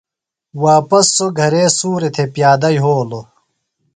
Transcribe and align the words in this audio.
واپس 0.63 1.05
سوۡ 1.15 1.31
گھرے 1.39 1.63
سُوریۡ 1.77 2.13
تھےۡ 2.15 2.29
پیادہ 2.35 2.69
یھولوۡ۔ 2.75 3.25